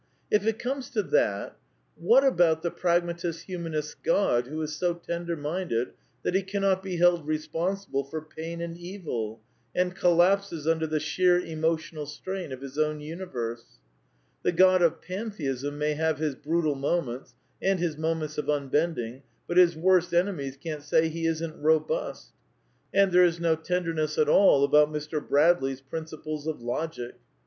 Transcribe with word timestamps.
If 0.31 0.47
it 0.47 0.57
comes 0.57 0.89
to 0.89 1.03
that, 1.03 1.57
what 1.95 2.23
about 2.23 2.63
the 2.63 2.71
Pragmatic 2.71 3.35
Humanist's 3.35 3.93
God 3.93 4.47
who 4.47 4.59
is 4.63 4.75
so 4.75 4.95
tender 4.95 5.35
minded 5.37 5.89
that 6.23 6.33
he 6.33 6.41
cannot 6.41 6.81
be 6.81 6.97
held 6.97 7.27
responsible 7.27 8.03
for 8.03 8.19
pain 8.19 8.61
and 8.61 8.75
evil, 8.75 9.41
and 9.75 9.95
collapses 9.95 10.65
under 10.67 10.87
the 10.87 10.99
sheer 10.99 11.39
emotional 11.39 12.07
strain 12.07 12.51
of 12.51 12.61
his 12.61 12.79
own 12.79 12.99
universe? 12.99 13.77
The 14.41 14.51
God 14.51 14.81
of 14.81 15.03
Pantheism 15.03 15.77
may 15.77 15.93
have 15.93 16.17
his 16.17 16.33
brutal 16.33 16.73
moments 16.73 17.35
and 17.61 17.77
his 17.79 17.95
moments 17.95 18.39
of 18.39 18.45
unbending^ 18.45 19.21
but 19.47 19.57
his 19.57 19.77
worst 19.77 20.15
enemies 20.15 20.57
can't 20.57 20.81
say 20.81 21.09
he 21.09 21.27
isn't 21.27 21.61
robust. 21.61 22.31
And 22.91 23.11
there 23.11 23.23
is 23.23 23.39
no 23.39 23.53
tenderness 23.55 24.17
at 24.17 24.27
all 24.27 24.63
about 24.63 24.91
Mr. 24.91 25.21
Bradley's 25.23 25.81
Princples 25.83 26.47
of 26.47 26.59
Logic. 26.59 27.13